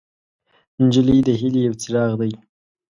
[0.83, 2.31] نجلۍ د هیلې یو څراغ دی.